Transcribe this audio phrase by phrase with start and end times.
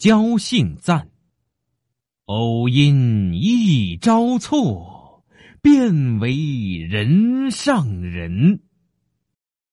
[0.00, 1.10] 交信赞。
[2.24, 5.22] 偶因一朝错
[5.60, 6.34] 便为
[6.88, 8.62] 人上人。